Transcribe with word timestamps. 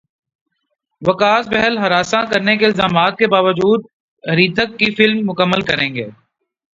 وکاس 1.01 1.43
بہل 1.47 1.77
ہراساں 1.77 2.23
کرنے 2.31 2.55
کے 2.57 2.65
الزامات 2.65 3.17
کے 3.17 3.27
باوجود 3.27 3.85
ہریتھک 4.23 4.77
کی 4.79 4.89
فلم 4.95 5.19
مکمل 5.25 5.61
کریں 5.69 5.89
گے 5.95 6.07